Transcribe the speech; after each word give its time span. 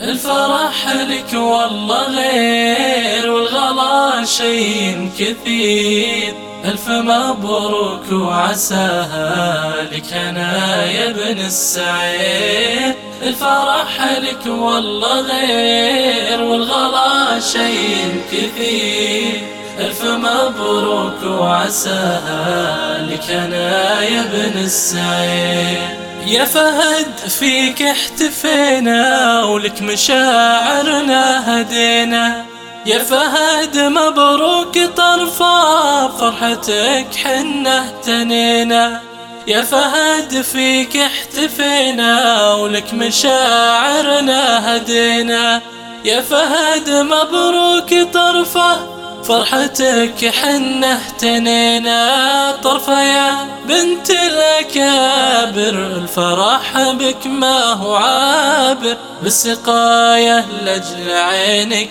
الفرح 0.00 0.88
لك 0.88 1.34
والله 1.34 2.06
غير 2.08 3.30
والغلا 3.30 4.24
شيء 4.24 5.10
كثير. 5.18 6.34
ألف 6.64 6.88
مبروك 6.88 8.12
وعساها 8.12 9.74
لك 9.92 10.12
أنا 10.12 10.84
يا 10.84 11.10
ابن 11.10 11.38
السعيد 11.38 12.94
الفرح 13.22 14.18
لك 14.18 14.46
والله 14.46 15.20
غير 15.20 16.42
والغلا 16.42 17.40
شيء 17.40 18.22
كثير. 18.32 19.40
ألف 19.80 20.04
مبروك 20.04 21.22
وعساها 21.40 22.98
لك 23.02 23.30
أنا 23.30 24.02
يا 24.02 24.20
ابن 24.20 24.58
السعيد 24.58 26.05
يا 26.26 26.44
فهد 26.44 27.18
فيك 27.38 27.82
احتفينا 27.82 29.44
ولك 29.44 29.82
مشاعرنا 29.82 31.22
هدينا. 31.60 32.44
يا 32.86 32.98
فهد 32.98 33.78
مبروك 33.78 34.78
طرفا 34.96 36.08
فرحتك 36.08 37.06
حنا 37.24 37.78
اهتنينا. 37.78 39.00
يا 39.46 39.62
فهد 39.62 40.42
فيك 40.42 40.96
احتفينا 40.96 42.52
ولك 42.54 42.94
مشاعرنا 42.94 44.76
هدينا. 44.76 45.62
يا 46.04 46.20
فهد 46.20 46.90
مبروك 46.90 48.12
طرفه 48.14 48.95
فرحتك 49.28 50.32
حنا 50.42 50.92
اهتنينا 50.92 52.52
طرفة 52.62 53.02
يا 53.02 53.48
بنت 53.64 54.10
الأكابر 54.10 55.86
الفرح 55.86 56.90
بك 56.90 57.26
ما 57.26 57.72
هو 57.72 57.94
عابر. 57.96 58.96
بالسقاية 59.22 60.46
لجل 60.62 61.10
عينك 61.10 61.90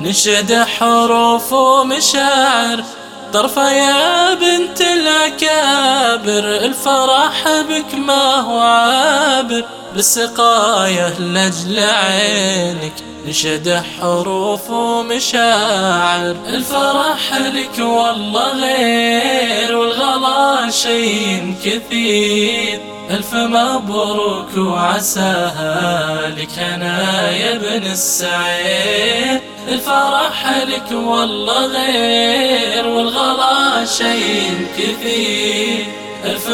نشد 0.00 0.64
حروف 0.78 1.52
ومشاعر. 1.52 2.84
طرفة 3.32 3.70
يا 3.70 4.34
بنت 4.34 4.80
الأكابر 4.80 6.44
الفرح 6.66 7.44
بك 7.68 7.94
ما 7.94 8.34
هو 8.34 8.60
عابر. 8.60 9.64
بالسقاية 9.94 11.20
لجل 11.20 11.78
عينك 11.78 12.92
نشد 13.26 13.82
حروف 14.00 14.70
ومشاعر 14.70 16.36
الفرح 16.48 17.34
لك 17.34 17.78
والله 17.78 18.52
غير 18.52 19.76
والغلا 19.76 20.70
شيء 20.70 21.54
كثير 21.64 22.80
ألف 23.10 23.34
مبروك 23.34 24.56
وعساها 24.56 26.28
لك 26.28 26.58
أنا 26.58 27.30
يا 27.30 27.56
ابن 27.56 27.86
السعيد 27.86 29.40
الفرح 29.68 30.64
لك 30.68 30.92
والله 30.92 31.66
غير 31.66 32.86
والغلا 32.86 33.84
شيء 33.84 34.66
كثير 34.78 35.39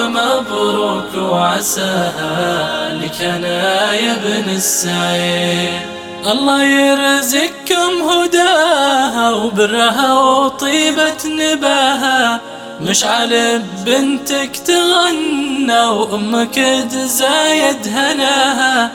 مبروك 0.08 1.30
وعساها 1.32 2.94
لك 2.94 3.20
أنا 3.22 3.92
يا 3.92 4.12
ابن 4.12 4.50
السعيد. 4.50 5.80
الله 6.26 6.62
يرزقكم 6.64 7.92
هداها 8.10 9.30
وبرها 9.30 10.12
وطيبة 10.18 11.22
نباها. 11.26 12.40
مشعل 12.80 13.62
بنتك 13.86 14.56
تغنى 14.66 15.80
وأمك 15.80 16.54
تزايد 16.90 17.88
هناها. 17.88 18.90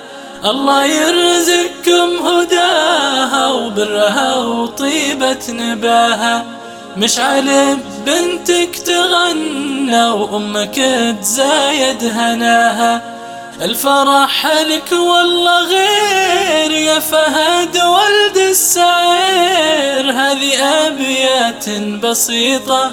الله 0.45 0.85
يرزقكم 0.85 2.27
هداها 2.27 3.47
وبرها 3.47 4.35
وطيبة 4.35 5.44
نباها. 5.50 6.60
مشعل 6.97 7.78
بنتك 8.06 8.75
تغنى 8.85 10.03
وأمك 10.03 10.75
تزايد 11.22 12.03
هناها. 12.03 13.02
الفرح 13.62 14.47
لك 14.47 14.91
والله 14.91 15.66
غير 15.66 16.72
يا 16.72 17.00
فهد 17.00 17.78
ولد 17.78 18.38
السعير. 18.38 20.12
هذه 20.12 20.63
أبيات 20.88 21.69
بسيطة 22.03 22.91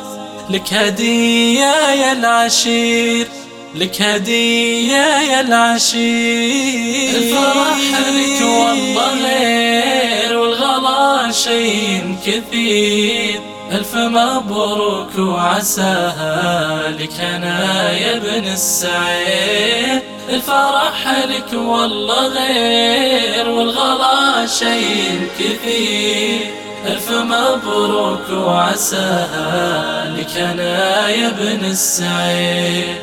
لك 0.51 0.73
هدية 0.73 1.91
يا 1.91 2.13
العشير 2.13 3.29
لك 3.75 4.03
هدية 4.03 5.19
يا 5.19 5.41
العشير. 5.41 7.17
الفرح 7.17 8.01
لك 8.09 8.43
والله 8.43 9.15
غير 9.23 10.39
والغلا 10.39 11.33
شيء 11.33 12.17
كثير. 12.27 13.48
ألف 13.73 13.95
مبروك 13.95 15.19
وعساها 15.19 16.91
لك 16.91 17.21
أنا 17.21 17.91
يا 17.93 18.17
ابن 18.17 18.45
السعيد. 18.53 20.03
الفرح 20.29 21.25
لك 21.25 21.53
والله 21.53 22.29
غير 22.29 23.49
والغلا 23.49 24.47
شيء 24.47 25.29
كثير. 25.39 26.41
ألف 26.87 27.11
مبروك 27.11 28.31
وعساها 28.31 30.05
لك 30.17 30.37
أنا 30.37 31.09
يا 31.09 31.29
ابن 31.29 31.65
السعيد. 31.65 32.97